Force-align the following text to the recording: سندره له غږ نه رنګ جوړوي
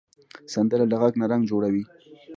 سندره 0.53 0.85
له 0.91 0.95
غږ 1.01 1.13
نه 1.19 1.25
رنګ 1.31 1.43
جوړوي 1.51 1.83